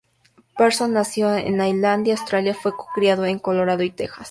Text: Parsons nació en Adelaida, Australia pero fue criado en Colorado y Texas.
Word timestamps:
Parsons 0.57 0.89
nació 0.93 1.31
en 1.35 1.61
Adelaida, 1.61 2.11
Australia 2.13 2.53
pero 2.53 2.75
fue 2.75 2.85
criado 2.95 3.25
en 3.27 3.37
Colorado 3.37 3.83
y 3.83 3.91
Texas. 3.91 4.17